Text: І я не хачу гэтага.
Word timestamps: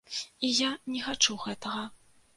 І 0.47 0.49
я 0.61 0.69
не 0.93 1.03
хачу 1.09 1.37
гэтага. 1.47 1.83